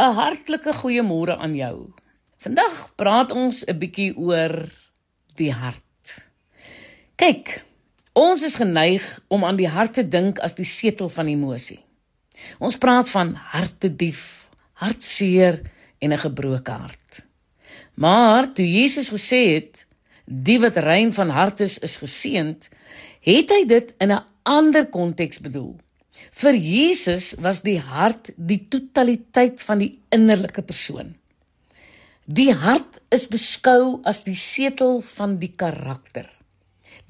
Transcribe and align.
'n 0.00 0.14
Hartlike 0.16 0.72
goeiemôre 0.72 1.36
aan 1.36 1.54
jou. 1.54 1.92
Vandag 2.40 2.76
praat 2.96 3.32
ons 3.36 3.64
'n 3.68 3.78
bietjie 3.78 4.16
oor 4.16 4.72
die 5.36 5.52
hart. 5.52 6.22
Kyk, 7.20 7.64
ons 8.12 8.42
is 8.42 8.56
geneig 8.56 9.04
om 9.28 9.44
aan 9.44 9.56
die 9.60 9.68
hart 9.68 9.92
te 9.94 10.08
dink 10.08 10.38
as 10.38 10.54
die 10.54 10.64
setel 10.64 11.08
van 11.08 11.26
emosie. 11.26 11.84
Ons 12.58 12.78
praat 12.80 13.10
van 13.10 13.34
hartedief, 13.34 14.48
hartseer 14.72 15.60
en 15.98 16.12
'n 16.12 16.18
gebroke 16.18 16.72
hart. 16.72 17.26
Maar 17.94 18.52
toe 18.52 18.72
Jesus 18.72 19.10
gesê 19.10 19.52
het, 19.52 19.86
die 20.24 20.60
wat 20.60 20.76
rein 20.76 21.12
van 21.12 21.28
hart 21.28 21.60
is, 21.60 21.78
is 21.78 21.96
geseënd, 21.96 22.68
het 23.20 23.50
hy 23.50 23.66
dit 23.66 23.94
in 23.98 24.12
'n 24.12 24.24
ander 24.42 24.86
konteks 24.86 25.40
bedoel. 25.40 25.76
Vir 26.40 26.56
Jesus 26.56 27.34
was 27.42 27.62
die 27.66 27.78
hart 27.80 28.30
die 28.36 28.60
totaliteit 28.70 29.62
van 29.64 29.82
die 29.82 29.92
innerlike 30.14 30.62
persoon. 30.62 31.14
Die 32.30 32.52
hart 32.54 33.00
is 33.10 33.26
beskou 33.26 34.00
as 34.06 34.22
die 34.22 34.36
setel 34.38 35.00
van 35.16 35.34
die 35.40 35.50
karakter. 35.58 36.28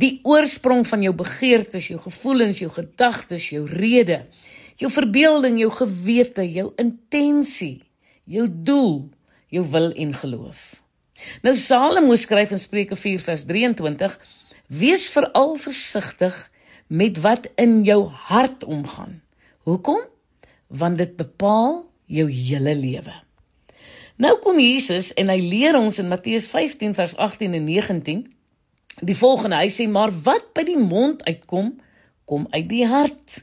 Die 0.00 0.20
oorsprong 0.24 0.86
van 0.88 1.02
jou 1.04 1.12
begeertes, 1.12 1.90
jou 1.90 1.98
gevoelens, 2.00 2.62
jou 2.62 2.70
gedagtes, 2.72 3.50
jou 3.52 3.66
rede, 3.68 4.22
jou 4.80 4.88
verbeelding, 4.88 5.58
jou 5.60 5.68
gewete, 5.82 6.46
jou 6.48 6.70
intensie, 6.80 7.82
jou 8.24 8.46
doel, 8.48 9.10
jou 9.52 9.64
wil 9.74 9.90
en 9.92 10.14
geloof. 10.16 10.80
Nou 11.44 11.52
Salomo 11.56 12.16
skryf 12.16 12.54
in 12.56 12.62
Spreuke 12.62 12.96
4 12.96 13.20
vers 13.20 13.44
23: 13.44 14.16
Wees 14.72 15.08
veral 15.12 15.56
versigtig 15.60 16.38
met 16.90 17.20
wat 17.22 17.46
in 17.54 17.84
jou 17.86 18.08
hart 18.26 18.64
omgaan. 18.64 19.20
Hoekom? 19.62 20.00
Want 20.66 20.98
dit 20.98 21.16
bepaal 21.16 21.84
jou 22.10 22.26
hele 22.30 22.74
lewe. 22.74 23.14
Nou 24.20 24.34
kom 24.42 24.58
Jesus 24.58 25.12
en 25.14 25.30
hy 25.30 25.38
leer 25.38 25.78
ons 25.78 25.98
in 26.02 26.10
Matteus 26.10 26.48
15 26.50 26.96
vers 26.98 27.14
18 27.16 27.54
en 27.54 27.64
19 27.64 28.24
die 29.06 29.16
volgende. 29.16 29.60
Hy 29.62 29.70
sê 29.70 29.86
maar 29.88 30.10
wat 30.26 30.50
by 30.56 30.66
die 30.66 30.80
mond 30.80 31.22
uitkom, 31.24 31.72
kom 32.26 32.46
uit 32.50 32.68
die 32.68 32.84
hart. 32.90 33.40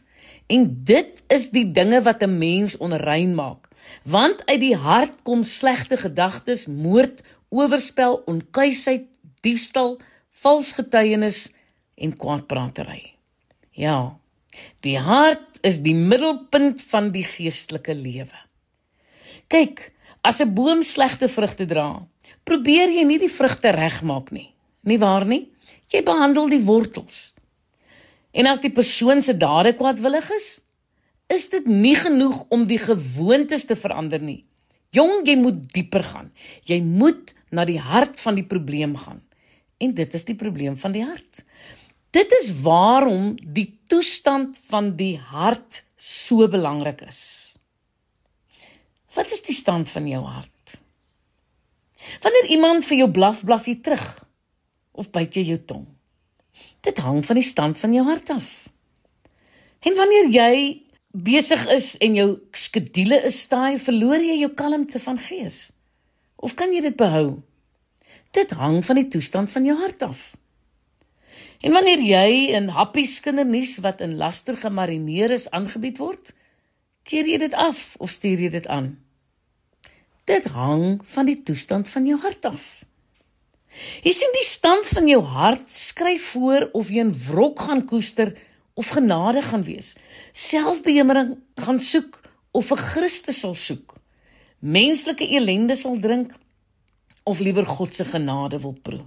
En 0.52 0.68
dit 0.88 1.24
is 1.34 1.50
die 1.56 1.66
dinge 1.72 2.04
wat 2.04 2.22
'n 2.24 2.38
mens 2.38 2.78
onrein 2.78 3.36
maak. 3.36 3.68
Want 4.04 4.46
uit 4.46 4.60
die 4.60 4.76
hart 4.76 5.24
kom 5.24 5.44
slegte 5.44 5.98
gedagtes, 5.98 6.68
moord, 6.68 7.24
oorspel, 7.50 8.22
onkuisheid, 8.26 9.08
diefstal, 9.42 10.00
vals 10.30 10.72
getuienis 10.72 11.54
en 11.96 12.18
kwaadpratery. 12.18 13.17
Ja. 13.78 14.18
Die 14.82 14.98
hart 14.98 15.60
is 15.62 15.84
die 15.86 15.96
middelpunt 15.96 16.82
van 16.90 17.12
die 17.14 17.26
geestelike 17.28 17.94
lewe. 17.94 18.40
Kyk, 19.54 19.92
as 20.26 20.42
'n 20.42 20.54
boom 20.54 20.82
slegte 20.82 21.30
vrugte 21.30 21.66
dra, 21.66 22.08
probeer 22.44 22.90
jy 22.90 23.04
nie 23.06 23.20
die 23.20 23.32
vrugte 23.32 23.70
regmaak 23.72 24.32
nie. 24.32 24.54
Nie 24.82 24.98
waar 24.98 25.26
nie? 25.26 25.52
Jy 25.94 26.04
behandel 26.04 26.50
die 26.50 26.64
wortels. 26.64 27.34
En 28.34 28.46
as 28.46 28.62
die 28.62 28.72
persoon 28.72 29.22
se 29.22 29.38
dade 29.38 29.74
kwaadwillig 29.74 30.30
is, 30.32 30.64
is 31.30 31.50
dit 31.50 31.68
nie 31.68 31.96
genoeg 31.96 32.46
om 32.50 32.66
die 32.66 32.80
gewoontes 32.80 33.66
te 33.66 33.76
verander 33.76 34.20
nie. 34.20 34.46
Jong, 34.90 35.26
jy 35.28 35.36
moet 35.36 35.74
dieper 35.74 36.04
gaan. 36.04 36.32
Jy 36.64 36.82
moet 36.82 37.34
na 37.52 37.66
die 37.66 37.80
hart 37.80 38.20
van 38.20 38.36
die 38.36 38.46
probleem 38.48 38.96
gaan. 38.98 39.22
En 39.78 39.94
dit 39.94 40.14
is 40.14 40.26
die 40.26 40.36
probleem 40.36 40.78
van 40.78 40.92
die 40.92 41.04
hart. 41.04 41.44
Dit 42.18 42.32
is 42.42 42.50
waarom 42.66 43.36
die 43.54 43.68
toestand 43.92 44.58
van 44.72 44.96
die 44.98 45.18
hart 45.22 45.84
so 45.96 46.48
belangrik 46.50 47.04
is. 47.06 47.22
Wat 49.14 49.30
is 49.34 49.44
die 49.46 49.56
stand 49.58 49.90
van 49.90 50.08
jou 50.10 50.24
hart? 50.26 50.78
Wanneer 52.24 52.50
iemand 52.56 52.86
vir 52.88 53.04
jou 53.04 53.10
blaf, 53.12 53.44
blaf 53.46 53.68
jy 53.70 53.78
terug 53.86 54.06
of 54.98 55.12
byt 55.14 55.38
jy 55.38 55.44
jou 55.52 55.60
tong? 55.70 55.86
Dit 56.86 57.02
hang 57.06 57.22
van 57.26 57.38
die 57.38 57.46
stand 57.46 57.78
van 57.78 57.94
jou 57.94 58.06
hart 58.08 58.32
af. 58.34 58.50
En 59.86 59.98
wanneer 59.98 60.32
jy 60.34 60.54
besig 61.14 61.68
is 61.74 61.92
en 62.02 62.18
jou 62.18 62.30
skedule 62.54 63.20
is 63.30 63.44
staai, 63.46 63.78
verloor 63.82 64.22
jy 64.22 64.40
jou 64.42 64.52
kalmte 64.58 65.02
van 65.04 65.22
gees. 65.22 65.68
Of 66.38 66.58
kan 66.58 66.74
jy 66.74 66.82
dit 66.90 66.98
behou? 66.98 67.44
Dit 68.34 68.58
hang 68.58 68.82
van 68.86 69.02
die 69.02 69.10
toestand 69.14 69.54
van 69.54 69.70
jou 69.70 69.78
hart 69.78 70.06
af. 70.06 70.32
En 71.62 71.74
wanneer 71.74 72.02
jy 72.02 72.54
'n 72.56 72.70
happy 72.70 73.06
skindernuus 73.06 73.78
wat 73.82 74.02
in 74.02 74.18
laster 74.18 74.58
gemarineer 74.58 75.32
is 75.32 75.50
aangebied 75.50 75.98
word, 75.98 76.34
keer 77.04 77.26
jy 77.26 77.38
dit 77.38 77.54
af 77.54 77.96
of 77.98 78.10
stuur 78.10 78.40
jy 78.40 78.50
dit 78.50 78.68
aan? 78.68 79.00
Dit 80.26 80.46
hang 80.46 81.02
van 81.04 81.26
die 81.26 81.44
toestand 81.44 81.90
van 81.90 82.06
jou 82.06 82.20
hart 82.20 82.46
af. 82.46 82.86
Jy 84.04 84.12
sien 84.12 84.34
die 84.34 84.46
stand 84.46 84.88
van 84.88 85.08
jou 85.08 85.22
hart 85.24 85.72
skryf 85.72 86.34
voor 86.34 86.70
of 86.74 86.90
jy 86.90 87.04
'n 87.04 87.16
wrok 87.28 87.60
gaan 87.60 87.86
koester 87.86 88.38
of 88.74 88.88
genade 88.88 89.42
gaan 89.42 89.64
wees. 89.64 89.96
Selfbeheering 90.32 91.38
gaan 91.56 91.80
soek 91.80 92.22
of 92.52 92.72
'n 92.72 92.78
Christus 92.78 93.40
sal 93.40 93.56
soek. 93.56 93.96
Menslike 94.60 95.28
elende 95.28 95.76
sal 95.76 96.00
drink 96.00 96.34
of 97.24 97.40
liewer 97.40 97.66
God 97.66 97.94
se 97.94 98.06
genade 98.06 98.60
wil 98.60 98.78
proe. 98.82 99.06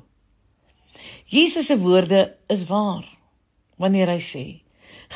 Jesus 1.31 1.71
se 1.71 1.79
woorde 1.79 2.37
is 2.51 2.67
waar 2.69 3.07
wanneer 3.81 4.11
hy 4.13 4.21
sê: 4.21 4.45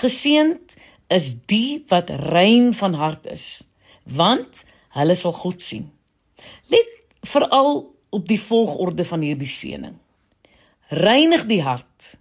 Geseend 0.00 0.76
is 1.12 1.34
die 1.50 1.84
wat 1.90 2.10
rein 2.30 2.72
van 2.74 2.94
hart 2.98 3.26
is, 3.30 3.64
want 4.04 4.64
hulle 4.96 5.16
sal 5.18 5.34
God 5.36 5.60
sien. 5.62 5.90
Let 6.72 6.90
veral 7.26 7.84
op 8.14 8.26
die 8.28 8.40
volgorde 8.40 9.04
van 9.04 9.24
hierdie 9.26 9.50
seëning. 9.50 9.96
Reinig 10.94 11.46
die 11.50 11.62
hart, 11.64 12.14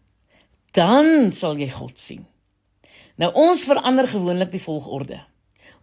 dan 0.73 1.29
sal 1.31 1.59
jy 1.61 1.69
God 1.69 1.99
sien. 1.99 2.23
Nou 3.21 3.29
ons 3.37 3.65
verander 3.69 4.07
gewoonlik 4.09 4.53
die 4.55 4.63
volgorde. 4.63 5.19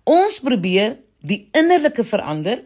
Ons 0.08 0.40
probeer 0.42 0.98
die 1.22 1.44
innerlike 1.54 2.04
verander 2.04 2.64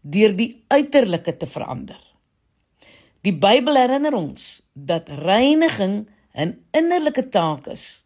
deur 0.00 0.32
die 0.38 0.52
uiterlike 0.72 1.34
te 1.36 1.48
verander. 1.50 1.98
Die 3.26 3.34
Bybel 3.34 3.74
herinner 3.74 4.14
ons 4.14 4.62
dat 4.74 5.08
reiniging 5.08 6.06
'n 6.34 6.58
innerlike 6.70 7.28
taak 7.28 7.66
is. 7.66 8.04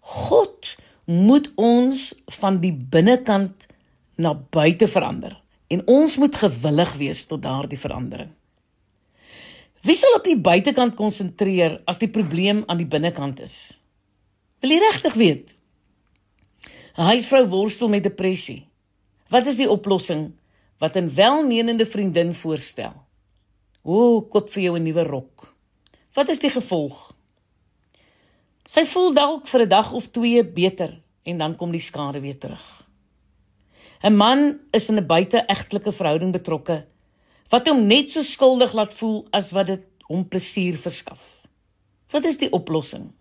God 0.00 0.76
moet 1.04 1.52
ons 1.56 2.14
van 2.26 2.60
die 2.60 2.72
binnekant 2.72 3.66
na 4.16 4.34
buite 4.34 4.88
verander 4.88 5.40
en 5.68 5.86
ons 5.86 6.16
moet 6.16 6.36
gewillig 6.36 6.94
wees 6.96 7.26
tot 7.26 7.42
daardie 7.42 7.78
verandering. 7.78 8.30
Wie 9.82 9.94
sal 9.94 10.14
op 10.14 10.24
die 10.24 10.38
buitekant 10.38 10.94
konsentreer 10.94 11.80
as 11.90 11.98
die 11.98 12.10
probleem 12.10 12.62
aan 12.66 12.78
die 12.78 12.86
binnekant 12.86 13.40
is? 13.40 13.80
Wil 14.60 14.70
jy 14.70 14.78
regtig 14.78 15.14
weet? 15.14 15.54
'n 16.98 17.08
Huisvrou 17.08 17.46
worstel 17.46 17.88
met 17.88 18.02
depressie. 18.02 18.68
Wat 19.28 19.46
is 19.46 19.56
die 19.56 19.70
oplossing 19.70 20.32
wat 20.78 20.96
'n 20.96 21.14
welmenende 21.14 21.86
vriendin 21.86 22.34
voorstel? 22.34 22.92
O, 23.82 24.22
koop 24.22 24.50
vir 24.50 24.62
jou 24.62 24.76
'n 24.78 24.84
nuwe 24.84 25.02
rok. 25.02 25.54
Wat 26.14 26.28
is 26.28 26.38
die 26.38 26.50
gevolg? 26.50 27.12
Sy 28.66 28.84
voel 28.86 29.12
dalk 29.14 29.48
vir 29.48 29.62
'n 29.62 29.68
dag 29.68 29.92
of 29.92 30.10
twee 30.10 30.44
beter 30.44 31.02
en 31.24 31.38
dan 31.38 31.56
kom 31.56 31.72
die 31.72 31.80
skade 31.80 32.20
weer 32.20 32.38
terug. 32.38 32.86
'n 34.02 34.16
Man 34.16 34.60
is 34.72 34.88
in 34.88 34.98
'n 34.98 35.06
buiteegtelike 35.06 35.92
verhouding 35.92 36.32
betrokke 36.32 36.86
wat 37.50 37.68
hom 37.68 37.86
net 37.86 38.10
so 38.10 38.22
skuldig 38.22 38.72
laat 38.72 38.92
voel 38.92 39.26
as 39.30 39.50
wat 39.52 39.66
dit 39.66 39.84
hom 40.08 40.28
plesier 40.28 40.76
verskaf. 40.76 41.46
Wat 42.10 42.24
is 42.24 42.38
die 42.38 42.50
oplossing? 42.50 43.12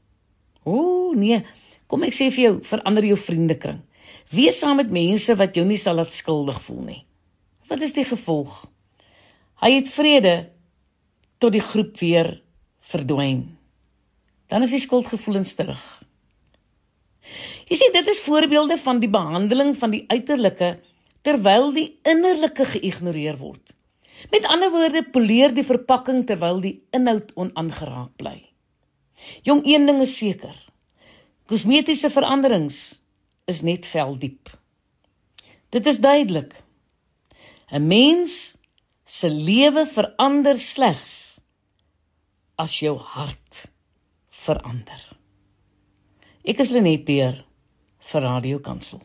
O, 0.63 1.11
nee, 1.13 1.43
kom 1.87 2.03
ek 2.03 2.13
sê 2.13 2.31
vir 2.31 2.43
jou, 2.43 2.53
verander 2.63 3.03
jou 3.03 3.17
vriendekring. 3.17 3.81
Wees 4.31 4.59
saam 4.59 4.77
met 4.77 4.91
mense 4.91 5.35
wat 5.35 5.55
jou 5.55 5.65
nie 5.65 5.77
sal 5.77 5.95
laat 5.95 6.13
skuldig 6.13 6.61
voel 6.61 6.81
nie. 6.81 7.05
Wat 7.67 7.81
is 7.81 7.93
die 7.93 8.05
gevolg? 8.05 8.67
Hy 9.61 9.75
het 9.77 9.89
vrede 9.93 10.35
tot 11.41 11.53
die 11.53 11.61
groep 11.61 11.99
weer 12.01 12.33
verdwyn. 12.91 13.43
Dan 14.49 14.65
is 14.65 14.73
die 14.73 14.81
skuldgevoelens 14.83 15.53
terug. 15.55 15.83
Jy 17.69 17.77
sien 17.79 17.93
dit 17.93 18.07
is 18.11 18.23
voorbeelde 18.25 18.75
van 18.81 18.99
die 18.99 19.09
behandeling 19.11 19.75
van 19.77 19.93
die 19.93 20.03
uiterlike 20.09 20.73
terwyl 21.21 21.69
die 21.75 21.87
innerlike 22.09 22.65
geïgnoreer 22.73 23.37
word. 23.39 23.75
Met 24.33 24.45
ander 24.49 24.69
woorde, 24.73 25.03
poleer 25.13 25.53
die 25.53 25.65
verpakking 25.65 26.25
terwyl 26.29 26.59
die 26.61 26.81
inhoud 26.93 27.31
onaangeraak 27.39 28.11
bly. 28.19 28.37
Jong, 29.45 29.61
een 29.65 29.85
ding 29.85 30.01
is 30.01 30.17
seker. 30.17 30.55
Kosmetiese 31.49 32.09
veranderings 32.09 33.01
is 33.49 33.61
net 33.65 33.85
veldiep. 33.85 34.49
Dit 35.71 35.85
is 35.85 36.01
duidelik. 36.03 36.53
'n 37.71 37.87
Mens 37.87 38.57
se 39.11 39.27
lewe 39.27 39.83
verander 39.91 40.55
slegs 40.55 41.15
as 42.63 42.77
jou 42.79 42.93
hart 42.95 43.65
verander. 44.45 45.01
Ek 46.47 46.61
is 46.63 46.71
Lenet 46.71 47.03
Beer 47.05 47.41
vir 48.11 48.23
Radio 48.23 48.61
Kansel. 48.63 49.01